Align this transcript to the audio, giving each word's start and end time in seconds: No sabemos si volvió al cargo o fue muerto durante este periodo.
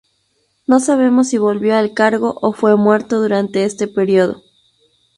No 0.65 0.79
sabemos 0.79 1.27
si 1.29 1.37
volvió 1.37 1.75
al 1.77 1.93
cargo 1.93 2.39
o 2.41 2.53
fue 2.53 2.75
muerto 2.75 3.21
durante 3.21 3.65
este 3.65 3.87
periodo. 3.87 4.41